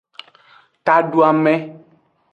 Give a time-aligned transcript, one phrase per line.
[0.85, 1.55] Taduame.